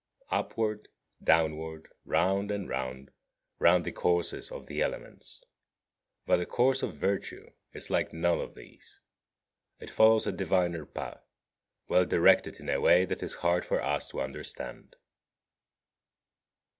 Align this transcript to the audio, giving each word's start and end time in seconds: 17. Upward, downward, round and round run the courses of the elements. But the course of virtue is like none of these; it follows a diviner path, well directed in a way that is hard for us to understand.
17. 0.31 0.39
Upward, 0.41 0.87
downward, 1.23 1.87
round 2.05 2.49
and 2.49 2.67
round 2.67 3.11
run 3.59 3.83
the 3.83 3.91
courses 3.91 4.51
of 4.51 4.65
the 4.65 4.81
elements. 4.81 5.43
But 6.25 6.37
the 6.37 6.47
course 6.47 6.81
of 6.81 6.95
virtue 6.95 7.51
is 7.73 7.91
like 7.91 8.11
none 8.11 8.41
of 8.41 8.55
these; 8.55 8.99
it 9.79 9.91
follows 9.91 10.25
a 10.25 10.31
diviner 10.31 10.87
path, 10.87 11.23
well 11.87 12.05
directed 12.05 12.59
in 12.59 12.67
a 12.67 12.81
way 12.81 13.05
that 13.05 13.21
is 13.21 13.35
hard 13.45 13.63
for 13.63 13.79
us 13.79 14.07
to 14.09 14.21
understand. 14.21 14.95